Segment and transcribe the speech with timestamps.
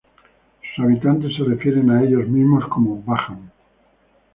[0.75, 3.51] Sus habitantes se refieren a ellos mismos como "Bajan".